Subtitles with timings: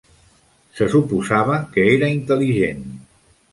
[0.79, 2.85] Se suposava que era intel·ligent.